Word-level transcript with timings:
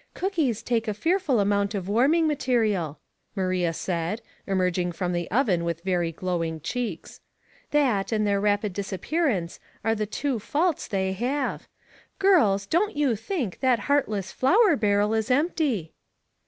"Cookies 0.14 0.64
take 0.64 0.88
a 0.88 0.92
fearful 0.94 1.38
amount 1.38 1.72
of 1.72 1.86
warming 1.88 2.26
material," 2.26 2.98
Maria 3.36 3.72
said, 3.72 4.20
emerging 4.44 4.90
from 4.90 5.12
the 5.12 5.30
oven 5.30 5.62
with 5.62 5.84
very 5.84 6.10
glowing 6.10 6.60
cheeks. 6.60 7.20
*' 7.44 7.70
That 7.70 8.10
and 8.10 8.26
their 8.26 8.40
rapid 8.40 8.72
disappearance 8.72 9.60
are 9.84 9.94
the 9.94 10.08
*^^o 10.08 10.42
faults 10.42 10.88
they 10.88 11.12
have. 11.12 11.68
Girls, 12.18 12.66
don't 12.66 12.96
you 12.96 13.14
think 13.14 13.60
that 13.60 13.78
heartless 13.86 14.32
flour 14.32 14.74
barrel 14.74 15.14
is 15.14 15.30
empty 15.30 15.92